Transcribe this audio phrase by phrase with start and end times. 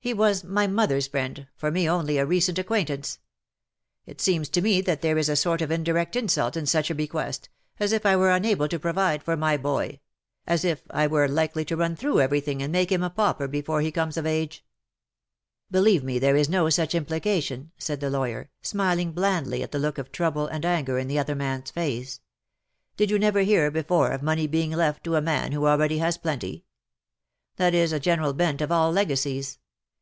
[0.00, 3.18] ^^" He was my mother's friend— for me only a recent acquaintance.
[4.06, 6.94] It seems to me that there is a sort of indirect insult in such a
[6.94, 10.00] bequest, as if I were unable to provide for my boy—
[10.46, 12.72] as if I were" DUST TO DUST." 71 likely to run through every things and
[12.72, 14.60] make him a pauper before he comes of age/^ ^^
[15.70, 19.98] Believe me there is no such implication/'' said the lawyer, smiling blandly at the look
[19.98, 22.20] of trouble and anger in the other man^s face."
[22.96, 26.16] Did you never hear before of money being left to a man who already has
[26.16, 26.64] plenty?
[27.56, 29.58] That is the general bent of all legacies.